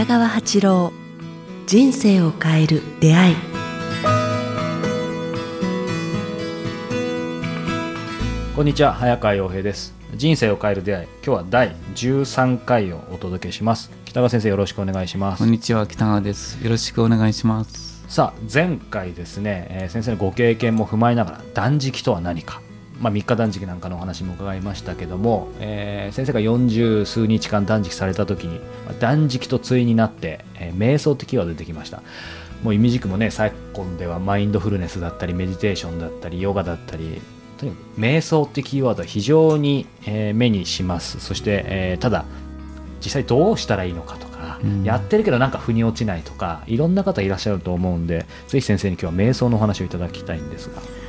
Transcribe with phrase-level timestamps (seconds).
[0.00, 0.92] 北川八郎
[1.66, 3.36] 人生を変える出会い。
[8.56, 9.94] こんにちは早川洋平です。
[10.14, 11.08] 人生を変える出会い。
[11.22, 13.90] 今日は第13回をお届けします。
[14.06, 15.40] 北川先生よろしくお願いします。
[15.40, 16.64] こんにちは北川です。
[16.64, 18.02] よろしくお願いします。
[18.08, 22.62] さあ前回ですね、えー先生のご経験も踏まえながら断食とは何か
[23.00, 32.02] まあ、3日断食なんかのお話も伺いましたけども、えー先生が40数日間断食された時にまあ断食と対になって、えー瞑想ってキーワード出てきました。
[32.62, 37.22] もう意味軸もね昨今ではマインドフルネスだったりメディテーションだったりヨガだったり
[37.56, 41.20] とにかく瞑想ってキーワードは非常に、えー目にします。
[41.20, 42.26] そして、えーただ
[43.02, 44.84] 実際どうしたらいいのかとか、うん。
[44.84, 50.82] やってるけどなんか腑に落ちないとかいろんな方いらっしゃると思うんでぜひ先生に今日は瞑想のお話をいただきたいんですが。
[50.82, 50.99] 僕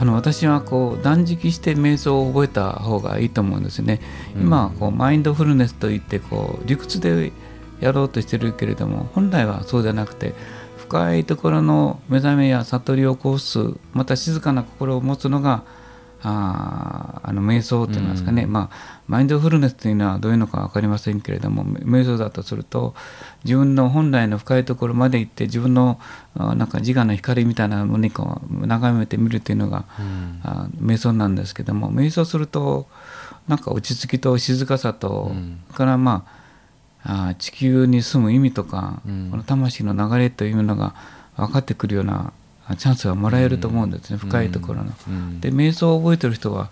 [0.00, 4.00] あの私はこう断食して瞑想を覚えた方がいいと思うんですね、
[4.36, 4.42] うん。
[4.42, 7.32] 今はこうマインドフルネスといってこう理屈で
[7.80, 10.34] やろうとしてるけれども本来はそうじゃなくて
[10.76, 15.64] 深いところの目覚めや悟りを起こすまた静かな心を持つのが
[16.22, 18.52] あーあの瞑想っていうんですかね、うん。
[18.52, 22.94] まあ、マインドフルネスというのはどういうのか分かりませんけれども瞑想だとすると
[23.44, 26.00] 自分の本来の深いところまで行って自分の
[26.34, 29.84] あなんか自我の光みたいなものにこう眺めてみるというのが、
[30.42, 32.86] あ瞑想なんですけども瞑想すると
[33.46, 35.60] なんか落ち着きと静かさと、うん。
[35.72, 36.26] からま
[37.04, 39.28] ああ地球に住む意味とか、うん。
[39.30, 40.94] この魂の流れというのが
[41.36, 42.32] 分かってくるようなあ
[42.76, 44.92] チャンスがもらえると思うんですね、深いところの。
[45.08, 45.40] うん。
[45.40, 46.70] で瞑想を覚えてる人は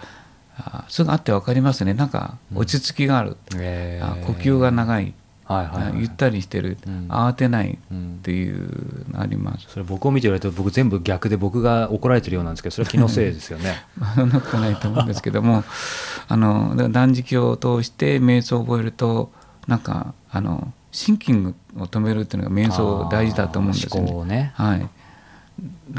[0.58, 1.94] あすぐ会って分かりますね。
[1.94, 4.22] なんか落ち着きがある、えー。
[4.22, 7.06] あ呼吸が長い、はいはいはいあゆったりしてる、うん。
[7.08, 9.66] 慌てないうんっていうのあります。
[9.68, 13.84] それ僕を見て言われると僕全部逆で僕が怒られてるようなんですけどそれは気のせいですよね。
[13.96, 15.62] まあそんなことないと思うんですけども
[16.26, 19.30] あの断食を通して瞑想を覚えると
[19.68, 24.52] なんかあのシンキングを止めるっていうのが瞑想大事だと思うんですよあー思考をね。
[24.54, 24.88] はい、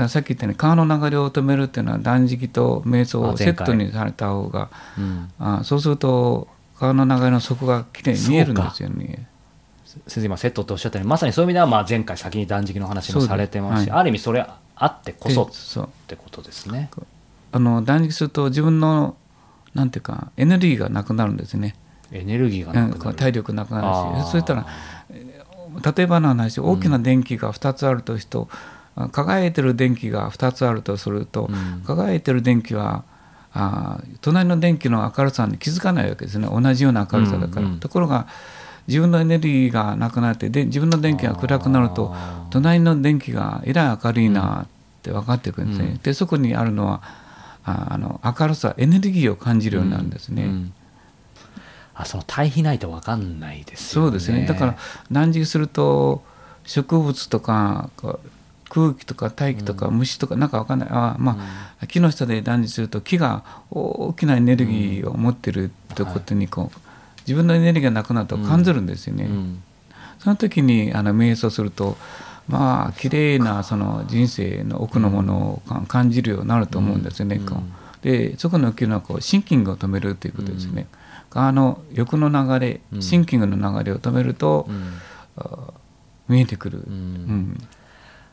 [0.08, 5.32] さっき言ったように川の流れを止めるっていうのは断食と瞑想をセットにされた方がうん。
[5.40, 6.48] あそうすると
[6.80, 9.28] 川の流れの底がきれいに見えるんですよね。
[10.06, 14.00] 先生今セットっておっしゃったようにまさにそういう意味ではまあ前回先に断食の話もされてますし、はい。
[14.00, 16.92] ある意味それあってこそってことですね。
[17.52, 19.16] あの断食すると自分の
[19.74, 21.76] なんていうかエネルギーがなくなるんですね。
[22.12, 24.32] エネルギーがうなんくなる、体力なくなるし。
[24.32, 24.68] そうしたら
[25.10, 25.48] えー
[25.96, 28.77] 例えばの話大きな電気が2つあるとしと、あ
[29.12, 31.84] 輝いてる電気が2つあるとすると、うん。
[31.86, 33.04] 輝いてる電気は
[33.54, 36.48] あー隣の電気の明るさに気づかないわけですね。
[36.48, 38.28] 同じような明るさだから、うんうんところが
[38.88, 42.16] 自分のエネルギーがなくなってで自分の電気が暗くなると
[42.50, 44.68] 隣の電気がえらい明るいなっ
[45.04, 45.98] て分かってくるんですね、うん。
[45.98, 47.02] でそこにあるのは
[47.66, 50.44] ああの明るさエネルギーを感じるようになるんですね。
[50.44, 50.74] うん。
[51.96, 54.08] あその対比ないと分かんないですよね。
[54.08, 54.46] そうですね。
[54.46, 54.78] だから
[55.12, 56.24] 断食すると
[56.66, 57.90] 植物とか
[58.70, 60.90] 空気とか大気とか虫とかなんかわかんない。
[60.92, 61.38] あま
[61.82, 66.80] あ、木の下で断食すると木が大きなエネルギーを持ってるということにこう、
[67.22, 69.26] 自分のエネルギーがなくなると感じるんですよね。
[69.26, 69.64] うん。
[70.20, 71.98] その時にあの瞑想すると
[72.48, 77.40] まあ綺麗なその人生の奥のものをか感じるようになると思うんですよね。
[78.02, 80.88] でそこの起きるのはこうシンキングを止めるということですね。
[81.30, 83.02] 川の欲の流れうん。
[83.02, 84.68] シンキングの流れを止めると、
[86.28, 86.80] 見えてくる。
[86.80, 87.68] ううん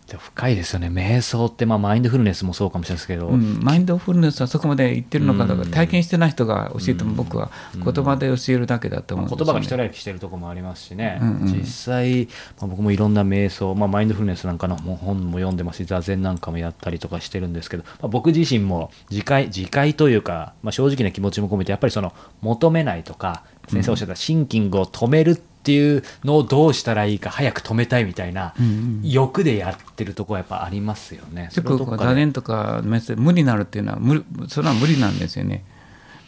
[0.07, 0.89] 深いですよね。
[0.89, 3.61] 瞑想ってまあマインドフルネスもそうかもしれないですけど、うん。
[3.63, 5.71] マインドフルネスはそこまで言ってるのかとか、うん。
[5.71, 7.17] 体験してない人が教えてもうん。
[7.17, 9.45] 僕は言葉で教えるだけだと思うんですよ、ね。
[9.45, 11.47] 言葉が一人歩きしてるところもありますしね、うんうん。
[11.47, 12.27] 実際、
[12.59, 28.55] まあ、僕もいろんな瞑想、まあ、マインドフルネスなんかのも本も読んでますし座禅なんかもやったりとかしてるんですけど、まあ、僕自身も自戒自戒というか、まあ、正直な気持ちも込めてやっぱりその求めないとか先生おっしゃったシンキングを止めるっていうのをどうしたらいいか早く止めたいみたいな
[29.03, 31.49] 欲でやってるところはやっぱありますよね。
[31.55, 32.83] 結構それをどっかで座禅とか
[33.17, 35.65] 無になるっていうのは無理それは無理なんですよね。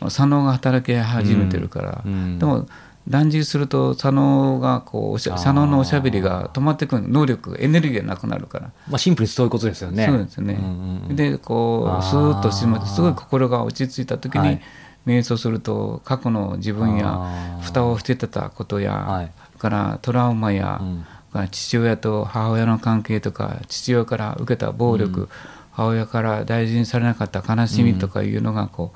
[0.08, 2.38] 左脳が働き始めてるから、うんうん。
[2.38, 2.66] でも
[3.08, 5.34] 断食すると左脳がこうおしあー。
[5.36, 7.08] ゃ左脳のおしゃべりが止まってくる。
[7.08, 10.06] 能力エネルギーがなくなるから、まあ、シンプルにそういうことですよね。
[10.06, 11.16] そうですね、んうんうん。
[11.16, 14.62] でこうスーッとしまってすごい心が落ち着いた時に、はい
[15.06, 19.32] 瞑想すると過去の自分や蓋をしてたことや、はい。
[19.58, 21.48] からトラウマや、うん。
[21.50, 25.28] 父親と母親の関係とか父親から受けた暴力、
[25.72, 28.92] 母親から大事にされなかった悲しみとかいうのがこ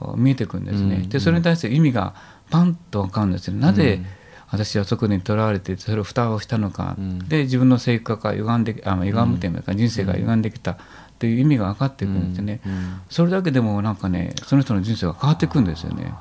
[0.00, 0.96] う、見えてくるんですね。
[0.96, 1.08] うん。
[1.08, 2.14] でそれに対して意味が
[2.50, 3.54] パンと分かるんですよ。
[3.54, 4.06] なぜ、うん。
[4.50, 7.18] 私はそこにとらわれてそれを蓋をしたのか、うん。
[7.28, 10.78] で自分の性格が歪んであ歪むというか人生が歪んできた
[11.24, 16.12] という意味が分かってくるんですね、うんうんそれだけでもなんかねその人の人生が変わってくるんですよね。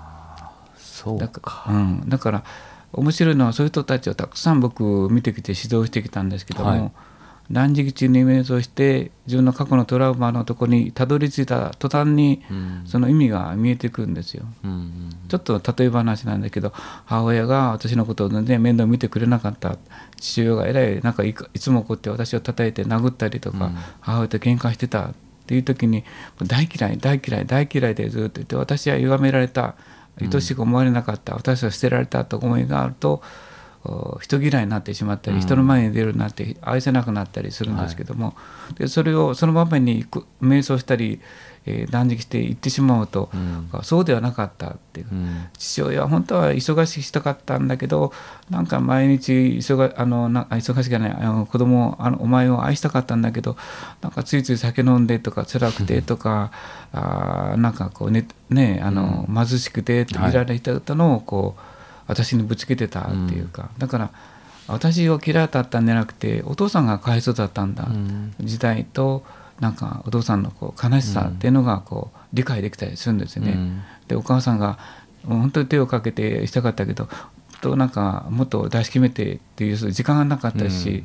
[0.78, 2.44] そうだか,、うん、だから
[2.94, 6.92] 面白いのはそういう人たちをたくさん僕見てきて指導してきたんですけども、はい
[7.52, 12.84] 断食中に瞑想して自分の過去のトラウマのところにたどり着いた途端にうん。
[12.86, 14.46] その意味が見えてくるんですよ。
[14.64, 16.72] うんうんちょっと例え話なんだけど
[17.06, 19.78] 母親が私のことを全然面倒見てくれなかった。
[20.20, 23.78] 父親がえらいなんかいつもこうやって私を叩いて殴ったりとか、うん。
[24.02, 25.14] 母親と喧嘩してたっ
[25.48, 26.04] ていう時に
[26.46, 29.76] 大嫌い大嫌い大嫌いでずっと言って私は歪められた。
[30.22, 33.22] 愛しく思われなかった、私は捨てられたと思いがあるとお
[34.22, 35.42] 人嫌いになってしまったり、うん。
[35.42, 38.36] 人の前に出るようになって愛せなくなったりするんですけども、
[38.78, 40.06] でそれをその場面に
[40.42, 41.20] 瞑想したり、
[41.66, 43.70] えー断食して行ってしまうと、うん。
[43.84, 45.08] そうではなかったっていう。
[45.12, 45.48] うん。
[45.58, 48.12] 父親は本当は忙しくしたかったんだけど
[48.50, 53.58] なんか毎日忙あのなあ忙しくないあの子供をあのお前を愛したかったんだけど
[54.02, 56.52] なんかついつい酒飲んでとか辛くてとか
[56.94, 61.73] あーなんかこうねねあの、貧しくてってはいイライラしたのをこう
[62.08, 64.12] 私にぶつけてたっていうか、だから
[64.68, 68.34] 私を嫌いだったんじゃなくてお父さんがかわいそうだったんだ、うん。
[68.40, 69.24] 時代と
[69.60, 73.52] なんかお父さんのこう悲しさっていうのがこう理解できたりするんですよね。
[73.52, 73.82] うん。
[74.08, 74.78] でお母さんが
[75.26, 77.08] 本当に手をかけてしたかったけど
[77.62, 81.04] となんかもっと出し決めてっていう時間がなかったし、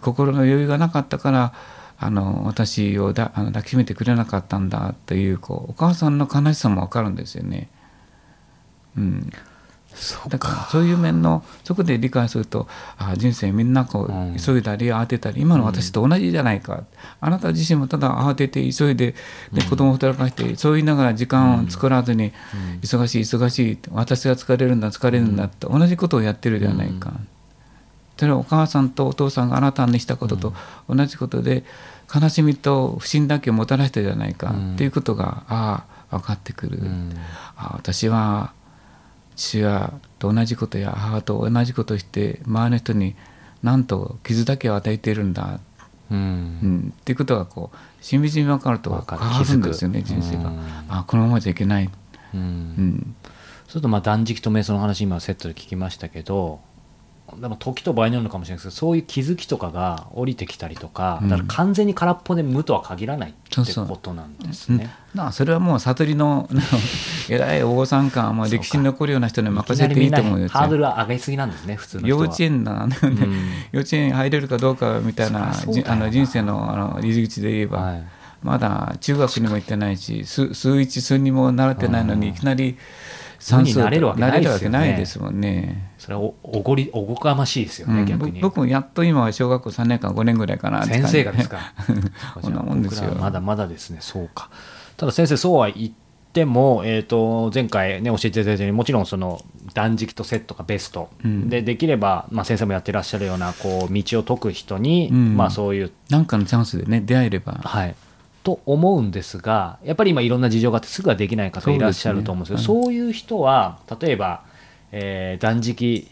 [0.00, 1.52] 心の余裕がなかったから
[2.00, 7.68] あの私をだあの抱きしめてくれなかったんだっていうこうお母さんの悲しさも分かるんですよね。
[8.96, 9.30] うん、
[10.28, 14.36] だからそういう面のそこで理解するとあ人生みんなこう、うん。
[14.36, 16.84] 急いだり慌てたり今の私と同じじゃないか、
[17.20, 19.14] あなた自身もただ慌てて急いで
[19.52, 22.32] で子供を働かしてそう言いながら時間を作らずに、
[22.82, 27.12] 忙しい忙しい私が疲れるんだ疲れるんだって同じことをやってるじゃないか、
[28.16, 30.54] それはお母さんとお父さんがあなたにしたことと
[30.88, 31.64] 同じことで
[32.14, 36.78] 悲しみと不信だけをもたらしたじゃないか、うんっていうことがああ分かってくる。
[36.78, 37.12] うん。
[37.56, 38.52] あ私は
[39.38, 43.14] 父親と同じことや母と同じことをして周りの人に
[43.62, 45.60] なんと傷だけを与えているんだ、
[46.10, 46.20] ううん。
[46.20, 50.50] ん、っていうことがこうしみじみ分かるとわかる変わるんですよね人生が。
[50.50, 50.58] うん。
[50.88, 51.90] あこのままじゃいけない、う
[52.34, 52.40] うん。
[52.40, 56.60] ん、そうするとまあ断食と瞑想の話今セットで聞きましたけど
[57.36, 61.28] でも時と場合によるのかもしれないですけどそういう気づきとかが降りてきたりとか、うん。
[61.28, 64.78] だから完全に空っぽで無とは限らないってそうそうことなんですうん。
[64.78, 64.90] ね。
[65.14, 66.48] なあそれはもう悟りの
[67.28, 72.24] 偉いお坊さんかもう歴史に残るような人に任せていいと思うんなハードルは上げすぎなんですね普通の人は。
[72.24, 72.96] 幼稚園だ、ね
[73.72, 78.04] 幼稚園入れるかどうかみたいなあの人生のあの入り口で言えば、はい。
[78.42, 82.78] まだ中学にも行ってないし数数一数二も習ってないのにいきなり
[83.38, 84.78] 算数無になれるわけないですよね。
[84.78, 85.92] なれるわけないですもんね。
[85.98, 88.40] それはおおごりおこがましいですよね、うん逆に。
[88.40, 91.58] 僕もやっと今は小学校3年間5年ぐらいかな先生がですか？
[92.40, 93.14] こんなもんですよ。
[93.14, 93.98] まだまだですね。
[94.00, 94.50] そうか。
[94.96, 95.90] ただ先生そうは言っ
[96.32, 99.40] ても、えー、と前回ね教えていただいたようにもちろんその
[99.74, 101.48] 断食とセットがベスト、うん。
[101.48, 105.36] でできれば、まあ、先生もやってらっしゃるようなこう道を解く人に、うん。
[105.36, 107.52] まあそういうなんかのチャンスでね出会えれば。
[107.62, 107.94] はい
[108.42, 114.44] と思うんですがやっぱり今いろんな事情があってすぐはできない方いらっしゃると思うんですけどそうそういう人は例えば、
[114.92, 116.08] えー断食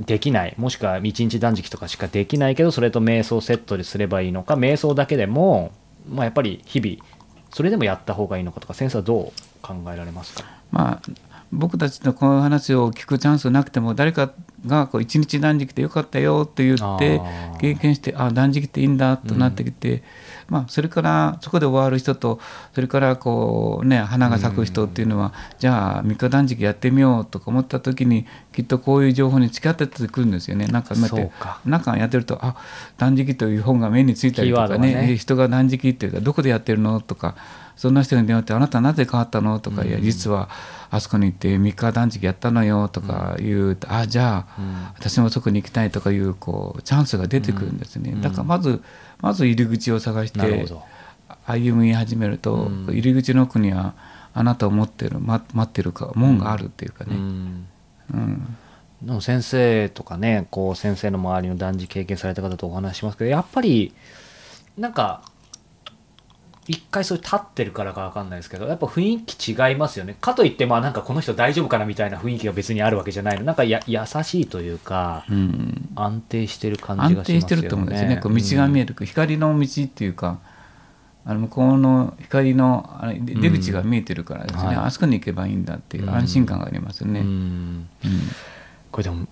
[0.00, 5.70] できないもしくは一日断食とかしかできないけどそれと瞑想セットですればいいのか瞑想だけでも、
[6.08, 6.96] まあ、やっぱり日々
[7.50, 10.44] それでもやった方がいいのかとか先生はどう考えられますか？
[10.72, 11.02] まあ
[11.52, 14.32] 僕たちのこの話を聞くチャンスなくても誰か
[14.66, 17.20] がこう一日断食ってよかったよって言って
[17.60, 20.02] 経験してあ断食っていいんだとなってきて、
[20.48, 22.40] まあ、それからそこで終わる人と
[22.74, 30.66] それからこうね花が咲く人っていうのは、じゃあ3日断食やってみようとか思った時にきっとこういう情報に近寄ってくるんですよね。
[30.68, 31.60] なんかそうか。
[31.66, 32.56] なんかやってるとあ
[32.96, 35.12] 断食という本が目についたりとかねね。
[35.12, 37.36] え人が断食っていうかどこでやってるのとか
[37.82, 40.48] そんな人に電話って「あなたなぜ変わったの?」とか「いや実は
[40.92, 48.14] あそこに行って3日断食やったのよ」とか言うと「あじゃあ私もそこに行きたい」とかいうこうチャンスが出てくるんですね。
[48.20, 48.80] だからまず
[49.20, 50.64] まず入り口を探して
[51.44, 53.94] 歩み始めると入り口の奥には
[54.32, 57.16] あなたを持ってる待待ってるか門があるっていうかうね。
[57.16, 57.66] ん。
[58.14, 58.56] うん。
[59.02, 63.92] でも先生とかねこう先生の周りの断食経験された方とお話ししますけどやっぱり
[64.78, 65.22] なんか
[66.72, 70.16] 一回そういう立ってるからか分かんないですけどやっぱ雰囲気違いますよね。
[70.18, 73.44] かといってまあなんかこの人大丈夫かなみたいな雰囲気が別にあるわけじゃないの。
[73.44, 75.90] なんかや優しいというかうん。
[75.94, 77.40] 安定してる感じがしますよね。
[77.40, 80.38] 安定してると思うんですよね、こう道が見える、光の道っていうか
[81.24, 84.76] あの向こうの光のあれで出口が見えてるからですね、はい。
[84.76, 87.20] あそこに行けばいいんだっていう安心感がありますよね。
[87.20, 87.26] うん。
[87.26, 87.88] うん。
[88.90, 89.26] これでも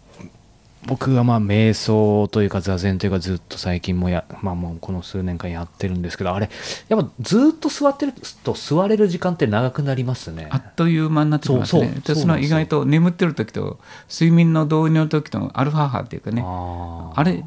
[0.87, 6.49] 僕はまあ瞑想というか座禅というかずっと最近もや、まあ、もうこの数年間やってるんですけどあれ
[6.89, 10.49] やっぱずっと座ってると座れる時間って長くなりますね。
[10.51, 12.01] あっという間になってきますね。
[12.05, 13.79] そうその意外と眠ってる時と
[14.11, 16.43] 睡眠の導入の時とアルファ波っていうかね。
[16.45, 17.45] ああれ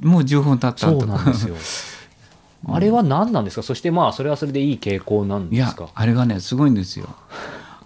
[0.00, 1.56] もう10分経ったそうなんですよ。
[2.68, 3.62] あれは何なんですか？
[3.62, 5.88] そしてまあそれはそれでいい傾向なんいやですか？
[5.94, 7.08] あれがねすごいんですよ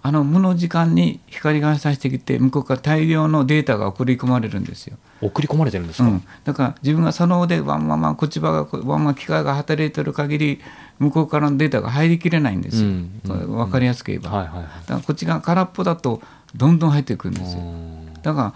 [0.03, 10.61] あの無の時間に光が差してきて向こうから大量のデータが送り込まれるんですよ、送り込まれてるんですか、うん、だから自分がそのでワンワンワンこっち側がワンワン機械が働いてる限り
[10.99, 13.21] 向こうからのデータが入りきれないんですよ、うん。
[13.27, 14.65] これ分かりやすく言えば、はいはいはい。
[14.65, 16.23] だからこっちが空っぽだと
[16.55, 17.61] どんどん入ってくるんですよ。
[17.61, 18.15] うん。
[18.23, 18.55] だから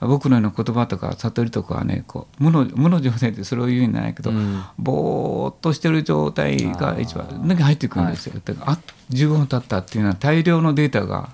[0.00, 4.62] 僕のような言葉とか悟りとかはねこう無の無の状態ってそれを言うんじゃないけど、うん。
[4.78, 8.78] ぼーっとしてる状態が一番だけ入ってくるんですよ、だからあ
[9.10, 11.30] 15分経ったっていうのは大量のデータが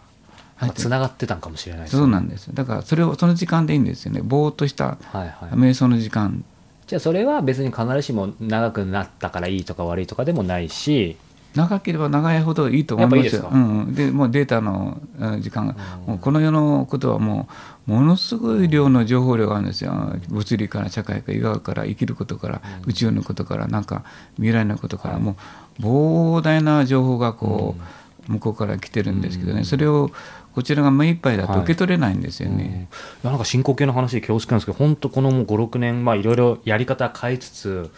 [0.56, 2.46] 入ってつながってたんかもしれないですそうなんです。
[2.46, 4.20] よだからそれをその時間でいいんですよね。
[4.22, 5.30] ぼーっとしたはいはい。
[5.54, 6.44] 瞑想の時間。
[6.86, 11.16] じゃあそれは別に必ずしも長くなったからいいとか悪いとかでもないし
[11.54, 13.50] 長ければ長いほどいいと思いますよ。
[13.90, 15.74] でもうデータのうん時間が、
[16.06, 17.48] もうこの世のことはも
[17.86, 19.92] うものすごい量の情報量があるんですよ。
[20.28, 24.04] 物理から社会から医学から生きることから、宇宙のことからなんか
[24.36, 25.36] 未来のことから、も
[25.80, 27.82] う膨大な情報がこう、
[28.28, 30.10] 向こうから来てるんですけどね、それを
[30.54, 32.88] こちらが目いっぱいだと受け取れないんですよね。
[33.22, 37.90] いやなんか進行形の話で恐縮なんですけど本当このもう56年まあいろいろやり方変えつつ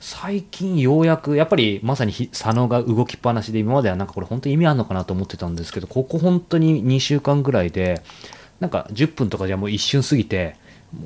[0.00, 8.02] 最近ようやくやっぱりまさにひ佐野が動きっぱなしで今まではなんかこれ本当に意味あるのかなと思ってたんですけどここ本当に2週間ぐらいで
[8.60, 10.56] なんか10分とかじゃもう一瞬過ぎて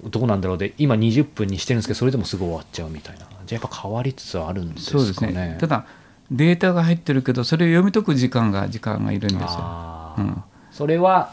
[0.04, 3.26] どうなんだろうで今20分にしてるんですけどそれでもすぐ終わっちゃうみたいな。
[3.46, 5.32] じゃあやっぱ変わりつつあるんですかね。
[5.32, 5.56] ね。
[5.58, 5.86] ただ
[6.30, 10.14] データが入ってるけどそれを読み解く時間が時間がいるんですよ。
[10.18, 11.32] うんそれは、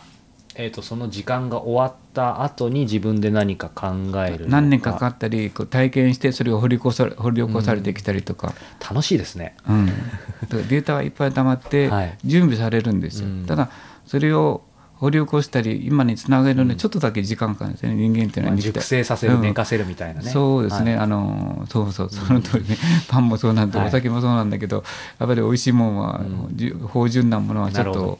[0.55, 3.87] えー、とその時間が終わった後に自分で何か考
[4.25, 9.55] えるの何年かかったりこう体験してそれを掘り起こされ掘り起こされてきたりとか、楽しいですね。
[9.69, 9.85] うん。
[9.85, 12.17] データがいっぱい溜まって はい。
[12.25, 13.45] 準備されるんですよ、うん。
[13.45, 13.69] ただ
[14.07, 14.63] それを
[14.97, 17.95] 掘り起こしたり今につなげるのにちょっとだけ時間かかるんですよね。
[17.95, 18.71] 人間っていうのは肉体。
[18.73, 19.41] 熟成させる、うん。
[19.41, 20.29] 寝かせるみたいなね。
[20.29, 21.03] そうですね、はい。
[21.03, 22.77] あのそうそうその通りね、
[23.09, 23.87] パンもそうなんで、はい。
[23.87, 24.83] お酒もそうなんだけど
[25.19, 26.23] やっぱり美味しいもんは、う
[26.53, 26.57] ん。
[26.57, 28.19] じ芳醇なものはちょっと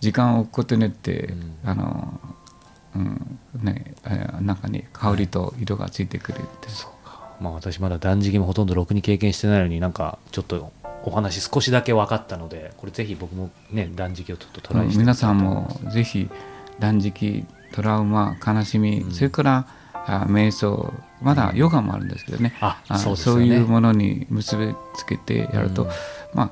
[0.00, 1.70] 時間を置くことによって、うん。
[1.70, 2.20] あの
[2.96, 6.68] うんね、え中に香りと色がついてくるって、
[7.40, 10.72] まあ、私まだ断食もほとんどろくに経験してないのになんかちょっと
[11.06, 16.28] お話少しだけ分かったのでこれぜひ僕もね断食をちょっとトライして皆さんもぜひ
[16.78, 23.46] 断食トラウマ悲しみ、それからあ瞑想まだヨガもあるんですけどね,ああ、そうですよね。
[23.46, 25.90] いうものに結びつけてやると、うん。
[26.34, 26.50] まあ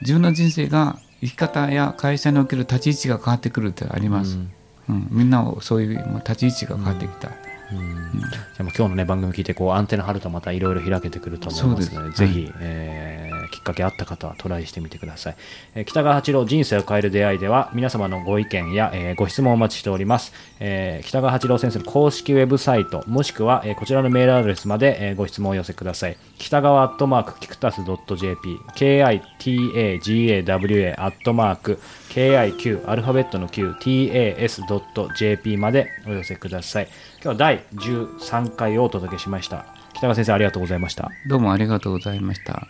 [0.00, 4.52] 自分の人生が生き方や会社における立ち位置が変わってくるってあります、うん。
[4.88, 5.08] うん。
[5.10, 8.20] みんなをそういう立ち位置が変わってきた、うん。
[8.20, 12.18] じゃあもう今日のね番組聞いてこうアンテナ張るとまたいろいろ開けてくると思いますのでそうです。
[12.18, 15.36] ぜひ、えーきっかけあった方はトライしてみてください、
[15.76, 26.16] え北川八郎人生を変える出会いでは皆様のご意見や、えご質問をお待ちしております、え北川八郎先生の公式ウェブサイトもしくは、えこちらのメールアドレスまで、えご質問をお寄せください。
[26.38, 28.58] 北川アットマークキクタス .jp
[29.38, 31.78] kitagawa アットマーク
[32.10, 36.88] KIQ アルファベットの QTAS.jp までお寄せください。
[37.22, 39.66] 今日は第13回をお届けしました。
[39.94, 41.10] 北川先生ありがとうございました。
[41.28, 42.66] どうもありがとうございました。